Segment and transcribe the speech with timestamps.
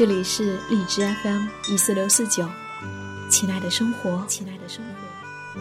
[0.00, 2.48] 这里是荔枝 FM 一四六四九，
[3.30, 5.60] 亲爱的生活，亲爱的生活。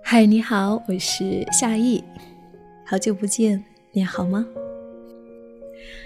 [0.00, 2.04] 嗨，你好，我是夏意，
[2.86, 4.46] 好久不见，你好吗？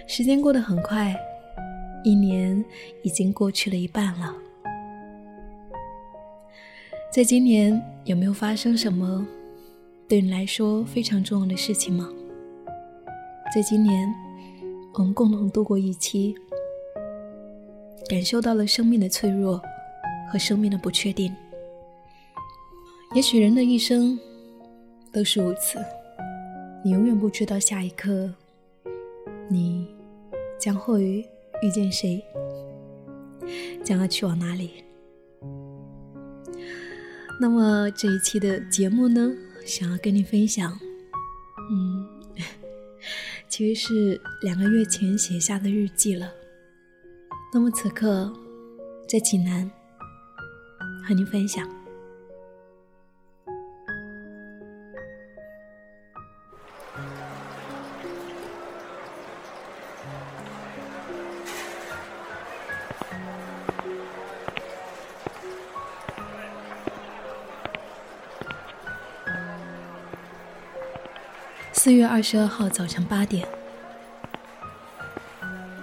[0.07, 1.15] 时间过得很快，
[2.03, 2.65] 一年
[3.03, 4.35] 已经过去了一半了。
[7.11, 9.27] 在今年有没有发生什么
[10.07, 12.07] 对你来说非常重要的事情吗？
[13.55, 14.15] 在今年，
[14.93, 16.35] 我们共同度过一期，
[18.11, 19.59] 感受到了生命的脆弱
[20.31, 21.35] 和生命的不确定。
[23.15, 24.19] 也许人的一生
[25.11, 25.79] 都是如此，
[26.85, 28.31] 你永远不知道下一刻
[29.49, 29.89] 你
[30.61, 31.27] 将会
[31.63, 32.23] 遇见谁，
[33.83, 34.85] 将要去往哪里。
[37.41, 39.33] 那么这一期的节目呢，
[39.65, 40.77] 想要跟你分享，
[41.71, 42.07] 嗯，
[43.49, 46.33] 其实是两个月前写下的日记了。
[47.55, 48.33] 那么此刻，
[49.09, 49.71] 在济南
[51.07, 51.78] 和你分享。
[71.79, 73.47] 四月二十二号早晨八点，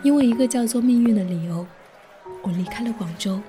[0.03, 1.65] 因为一个叫做命运的理由，
[2.41, 3.39] 我离开了广州，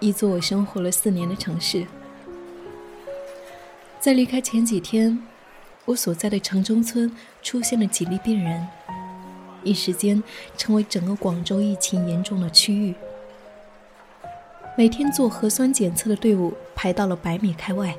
[0.00, 1.86] 一座我生活了四年的城市。
[3.98, 5.18] 在离开前几天，
[5.86, 7.10] 我所在的城中村
[7.42, 8.68] 出现了几例病人，
[9.64, 10.22] 一时间
[10.58, 12.94] 成为整个广州疫情严重的区域。
[14.76, 17.96] 每天做核酸检测的队伍排到了百米开外，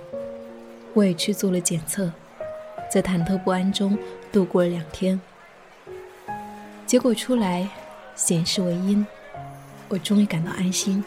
[0.93, 2.11] 我也去做了检测。
[2.91, 3.97] 在忐忑不安中
[4.33, 5.17] 度过了两天，
[6.85, 7.65] 结果出来
[8.15, 9.07] 显示为阴，
[9.87, 11.01] 我终于感到安心。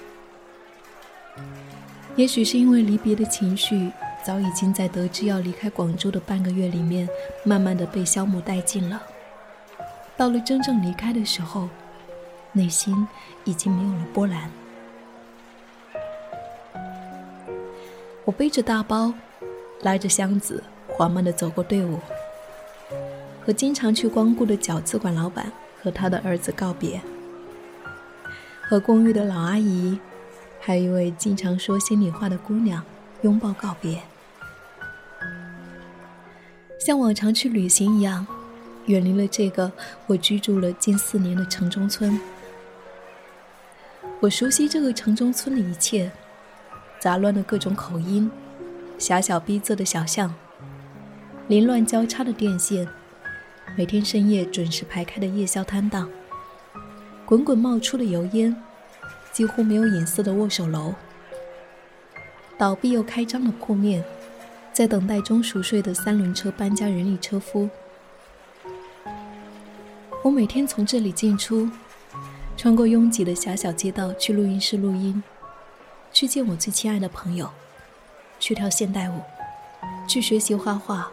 [2.17, 3.91] 也许是因为离别的情绪
[4.25, 7.07] 早已经在得知要离开广州的半个月里面，
[7.45, 9.03] 慢慢的被消磨殆尽了。
[10.17, 11.69] 到了真正离开的时候，
[12.53, 13.07] 内心
[13.45, 14.51] 已经没有了波澜。
[18.25, 19.13] 我背着大包，
[19.83, 20.65] 拉着箱子。
[20.97, 21.99] 缓慢地走过队伍，
[23.45, 25.51] 和经常去光顾的饺子馆老板
[25.83, 27.01] 和他的儿子告别，
[28.63, 29.99] 和公寓的老阿姨，
[30.61, 32.81] 还有一位经常说心里话的姑娘
[33.23, 34.01] 拥抱告别，
[36.79, 38.25] 像往常去旅行一样，
[38.87, 39.73] 远离了这个
[40.07, 42.21] 我居住了近四年的城中村。
[44.21, 46.13] 我熟悉这个城中村的一切，
[47.01, 48.31] 杂乱的各种口音，
[48.97, 50.33] 狭小逼仄的小巷。
[51.47, 52.89] 凌乱交叉的电线，
[53.77, 56.09] 每天深夜准时排开的夜宵摊档，
[57.27, 58.57] 滚滚冒出的油烟，
[59.31, 60.95] 几乎没有隐私的握手楼，
[62.57, 64.03] 倒闭又开张的铺面，
[64.73, 67.69] 在等待中熟睡的三轮车搬家人力车夫。
[70.23, 71.69] 我每天从这里进出，
[72.57, 75.23] 穿过拥挤的狭小街道去录音室录音，
[76.11, 77.51] 去见我最亲爱的朋友，
[78.41, 79.21] 去跳现代舞，
[80.09, 81.13] 去学习画画。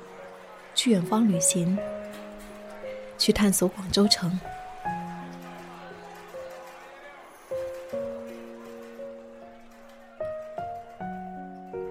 [0.74, 1.78] 去远方旅行，
[3.18, 4.40] 去探索广州城。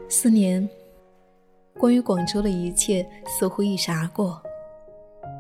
[0.09, 0.69] 四年，
[1.79, 4.43] 关于广州的一切似乎一闪而过，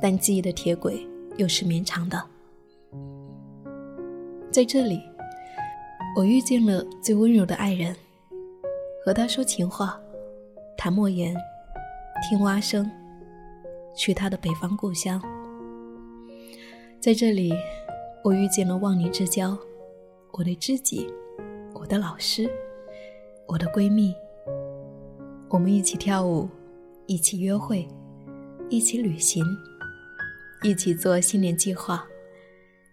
[0.00, 2.22] 但记忆的铁轨又是绵长的。
[4.50, 5.02] 在这里，
[6.16, 7.94] 我遇见了最温柔的爱人，
[9.04, 10.00] 和他说情话，
[10.76, 11.36] 谈莫言，
[12.28, 12.90] 听蛙声。
[13.94, 15.20] 去他的北方故乡，
[17.00, 17.52] 在这里，
[18.24, 19.58] 我遇见了忘年之交，
[20.32, 21.06] 我的知己，
[21.74, 22.50] 我的老师，
[23.46, 24.14] 我的闺蜜。
[25.48, 26.48] 我们一起跳舞，
[27.06, 27.86] 一起约会，
[28.68, 29.44] 一起旅行，
[30.62, 32.06] 一起做新年计划，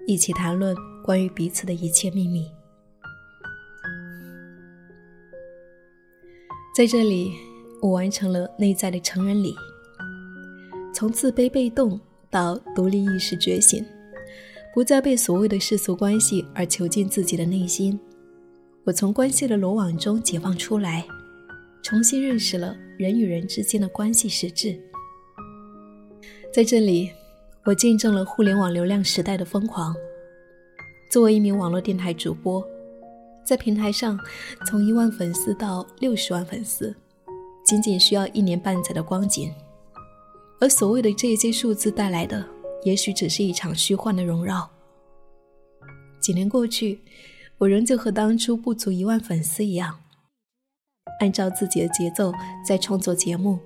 [0.08, 2.52] 一起谈论关于彼此的一切秘密。
[6.76, 7.34] 在这里，
[7.82, 9.56] 我完成了内在的成人礼，
[10.98, 13.86] 从自卑被动到独立意识觉醒，
[14.74, 18.00] 不再被所谓的世俗关系而囚禁自己的内心。
[18.84, 21.06] 我从关系的罗网中解放出来，
[21.84, 24.76] 重新认识了人与人之间的关系实质。
[26.52, 27.12] 在这里，
[27.64, 29.96] 我见证了互联网流量时代的疯狂。
[31.12, 32.68] 作为一名网络电台主播，
[33.46, 34.20] 在平台上
[34.66, 36.96] 从一万粉丝到六十万粉丝，
[37.64, 39.54] 仅仅需要一年半载的光景。
[40.60, 42.46] 而所谓的这些数字带来的，
[42.84, 44.70] 也许只是一场虚幻的荣耀。
[46.20, 47.00] 几年过去。
[47.60, 50.00] 我仍旧和当初不足一万粉丝一样，
[51.20, 52.32] 按照自己的节奏
[52.64, 53.58] 在创作节目，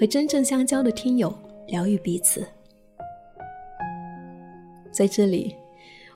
[0.00, 2.48] 和真正相交的听友疗愈彼此。
[4.90, 5.54] 在这里，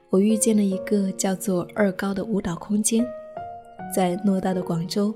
[0.09, 3.07] 我遇见了一个叫做二高的舞蹈空间，
[3.95, 5.15] 在偌大的广州，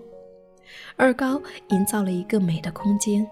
[0.97, 3.27] 二高营造了一个美的空间，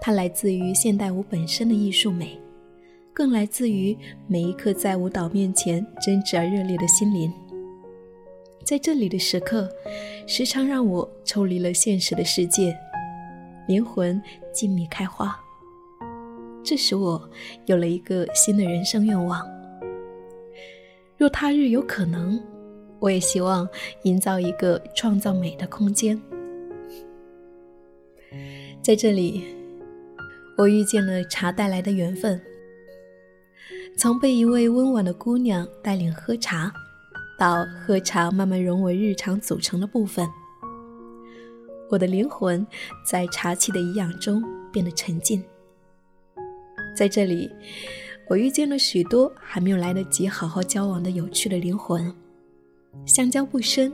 [0.00, 2.40] 它来自于现代舞本身的艺术美。
[3.12, 3.94] 更来自于
[4.26, 7.30] 每一刻在舞蹈面前真挚而热烈的心灵。
[8.64, 9.68] 在这里的时刻，
[10.26, 12.74] 时常让我抽离了现实的世界，
[13.66, 14.20] 灵魂
[14.52, 15.38] 静谧开花。
[16.62, 17.28] 这使我
[17.66, 19.46] 有了一个新的人生愿望。
[21.18, 22.40] 若他日有可能，
[23.00, 23.68] 我也希望
[24.04, 26.18] 营造一个创造美的空间。
[28.80, 29.44] 在这里，
[30.60, 32.38] 我遇见了茶带来的缘分。
[33.96, 36.70] 从被一位温婉的姑娘带领喝茶，
[37.38, 40.28] 到喝茶慢慢融为日常组成的部分，
[41.88, 42.66] 我的灵魂
[43.06, 45.42] 在茶气的颐养中变得沉静。
[46.94, 47.50] 在这里，
[48.28, 52.14] 我遇见了许多还没有来得及好好交往的有趣的灵魂，
[53.06, 53.90] 相交不深，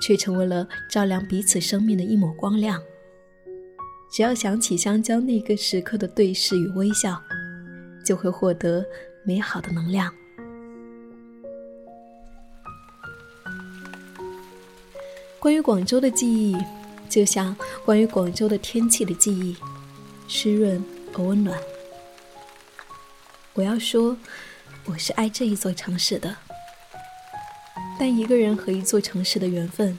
[0.00, 2.80] 却成为了照亮彼此生命的一抹光亮。
[4.10, 7.20] 只要想起相交那个时刻的对视与微笑。
[8.04, 8.84] 就会获得
[9.24, 10.12] 美好的能量。
[15.40, 16.54] 关于广州的记忆，
[17.08, 19.56] 就像关于广州的天气的记忆，
[20.28, 20.84] 湿润
[21.14, 21.58] 而温暖。
[23.54, 24.14] 我要说，
[24.84, 26.36] 我是爱这一座城市的。
[27.98, 29.98] 但一个人和一座城市的缘分，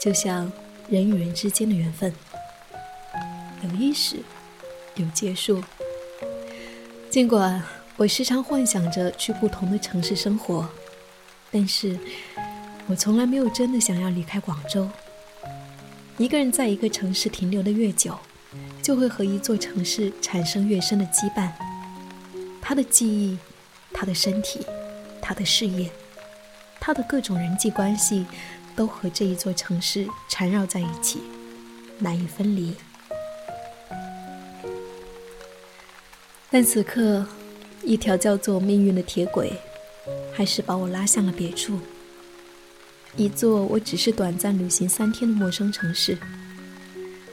[0.00, 0.52] 就像
[0.88, 2.12] 人与人之间的缘分，
[3.62, 4.16] 有伊始，
[4.96, 5.62] 有结束。
[7.10, 7.62] 尽管
[7.96, 10.68] 我时常幻想着去不同的城市生活，
[11.50, 11.98] 但是
[12.86, 14.88] 我从来没有真的想要离开广州。
[16.18, 18.18] 一个人在一个城市停留的越久，
[18.82, 21.50] 就会和一座城市产生越深的羁绊。
[22.60, 23.38] 他的记忆，
[23.92, 24.60] 他的身体，
[25.22, 25.90] 他的事业，
[26.80, 28.26] 他的各种人际关系，
[28.74, 31.20] 都和这一座城市缠绕在一起，
[31.98, 32.74] 难以分离。
[36.50, 37.26] 但此刻，
[37.82, 39.52] 一条叫做命运的铁轨，
[40.32, 41.78] 还是把我拉向了别处。
[43.16, 46.16] 一座我只是短暂旅行三天的陌生城市。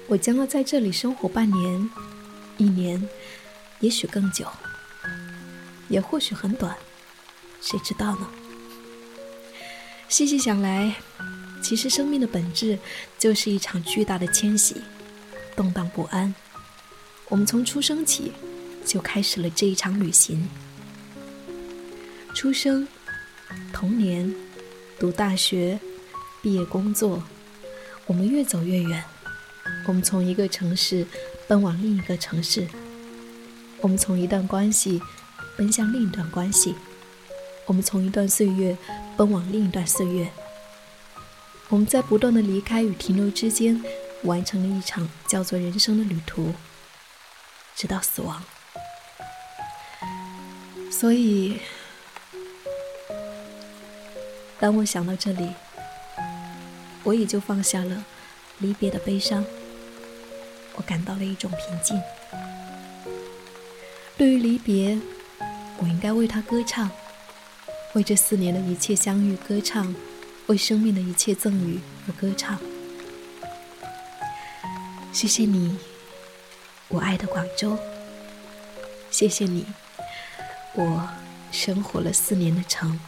[0.08, 1.90] 我将要在这里生活半年、
[2.58, 3.08] 一年，
[3.80, 4.46] 也许更久，
[5.90, 6.76] 也或许很短，
[7.62, 8.28] 谁知道呢？
[10.10, 10.96] 细细想来，
[11.62, 12.78] 其实生命的本质
[13.18, 14.76] 就是一场巨大的迁徙，
[15.56, 16.34] 动荡不安。
[17.30, 18.34] 我们从出生起。
[18.86, 20.50] 就开始了这一场旅行。
[22.34, 22.88] 出生、
[23.72, 24.34] 童年、
[25.00, 25.80] 读大学、
[26.42, 27.24] 毕业、工作，
[28.06, 29.04] 我们越走越远。
[29.88, 31.06] 我们从一个城市
[31.48, 32.68] 奔往另一个城市，
[33.80, 35.02] 我们从一段关系
[35.58, 36.76] 奔向另一段关系，
[37.66, 38.78] 我们从一段岁月
[39.16, 40.30] 奔往另一段岁月。
[41.70, 43.82] 我们在不断的离开与停留之间，
[44.24, 46.54] 完成了一场叫做人生的旅途，
[47.76, 48.44] 直到死亡。
[51.04, 51.60] 所以，
[54.58, 55.52] 当我想到这里，
[57.04, 58.06] 我也就放下了
[58.60, 59.44] 离别的悲伤，
[60.76, 62.02] 我感到了一种平静。
[64.16, 64.98] 对于离别，
[65.78, 66.90] 我应该为他歌唱，
[67.96, 69.94] 为这四年的一切相遇歌唱，
[70.46, 72.58] 为生命的一切赠予而歌唱。
[75.12, 75.78] 谢谢你，
[76.88, 77.78] 我爱的广州。
[79.12, 79.66] 谢谢你。
[80.76, 81.08] 我
[81.52, 83.00] 生活了四年的城，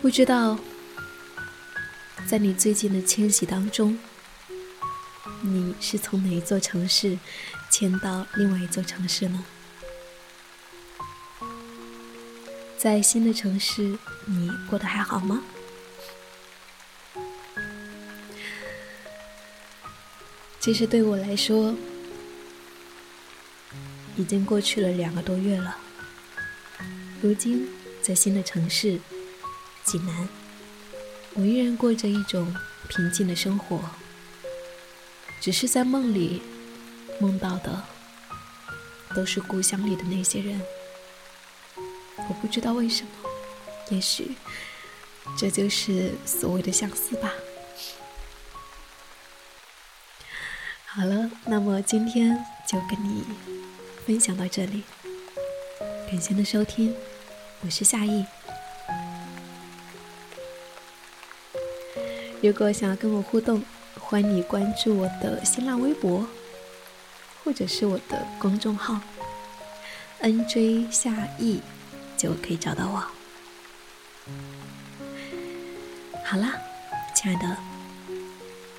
[0.00, 0.56] 不知道
[2.28, 3.98] 在你最近的迁徙当中，
[5.40, 7.18] 你是从哪一座城市
[7.68, 9.44] 迁到另外一座城市呢？
[12.78, 15.42] 在新的城市，你过得还好吗？
[20.60, 21.74] 其实对我来说，
[24.16, 25.76] 已经过去了两个多月了。
[27.22, 27.68] 如今
[28.02, 29.00] 在新的城市
[29.82, 30.28] 济南，
[31.34, 32.54] 我依然过着一种
[32.88, 33.80] 平静的生活，
[35.40, 36.42] 只是在梦里
[37.20, 37.82] 梦到的
[39.14, 40.60] 都是故乡里的那些人。
[42.18, 43.10] 我不知道为什么，
[43.90, 44.36] 也许
[45.36, 47.30] 这就是所谓的相思吧。
[50.86, 53.22] 好了，那么今天就跟你
[54.06, 54.82] 分享到这里，
[56.10, 56.96] 感谢的收听，
[57.60, 58.24] 我是夏意。
[62.42, 63.62] 如果想要跟我互动，
[64.00, 66.26] 欢迎你关注我的新浪微博，
[67.44, 69.00] 或者是我的公众号
[70.22, 71.60] “nj 夏意”。
[72.16, 73.04] 就可以找到我。
[76.24, 76.58] 好啦，
[77.14, 77.56] 亲爱的，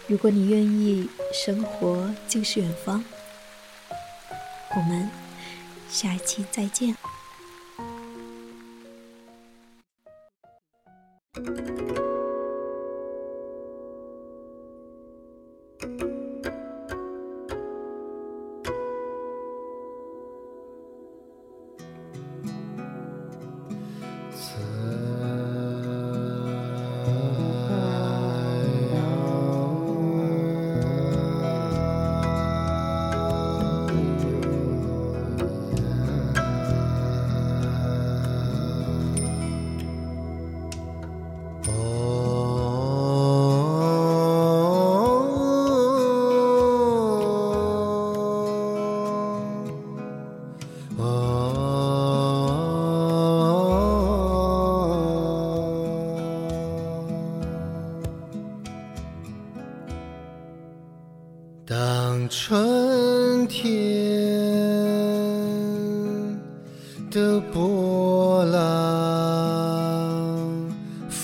[0.08, 3.04] 如果你愿意，生活就是远方。
[4.76, 5.10] 我们
[5.90, 6.96] 下一期再见。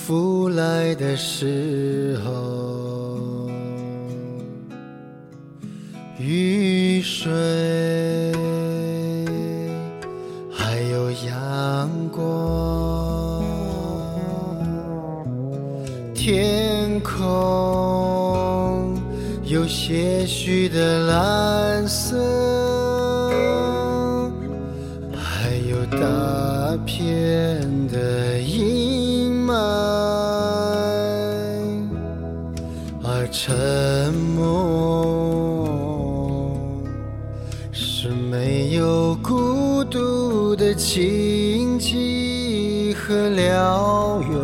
[0.05, 3.49] 福来的时候，
[6.19, 7.31] 雨水
[10.51, 13.41] 还有阳光，
[16.13, 18.93] 天空。
[19.45, 21.42] 有些许的蓝
[33.35, 35.67] 沉默
[37.71, 44.37] 是没有孤独的荆棘和辽远，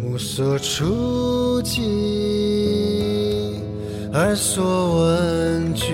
[0.00, 3.60] 目所触及。
[4.14, 5.84] 而所闻觉，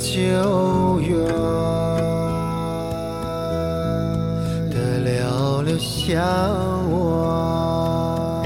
[0.00, 1.10] 久远
[4.70, 6.16] 的寥寥相
[6.90, 8.42] 望，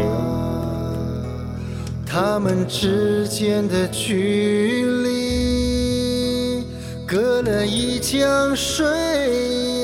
[2.04, 6.64] 他们之间的距离，
[7.06, 8.84] 隔了一江水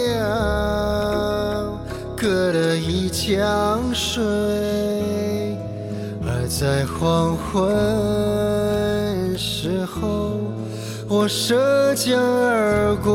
[0.08, 0.18] 呀。
[2.16, 4.20] 隔了一江水，
[6.26, 7.64] 而在黄昏，
[11.20, 13.12] 我涉江而过，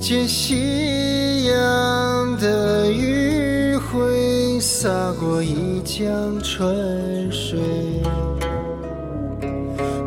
[0.00, 4.90] 见夕阳的余晖洒
[5.20, 6.02] 过一江
[6.42, 7.60] 春水，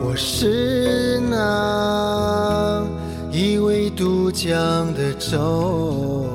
[0.01, 2.83] 我是那。
[3.31, 6.25] 一位渡江的舟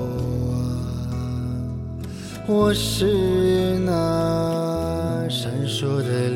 [0.48, 1.12] 啊，
[2.46, 6.30] 我是那闪烁的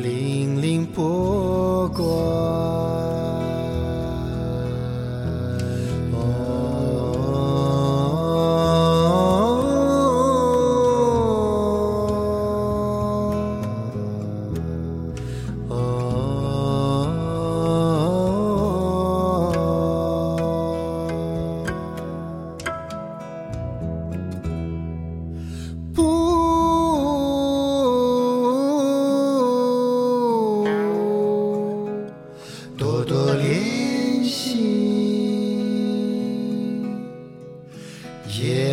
[38.39, 38.64] 烟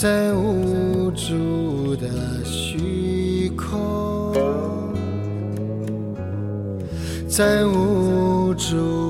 [0.00, 2.08] 在无助的
[2.42, 4.32] 虚空，
[7.28, 9.09] 在无助。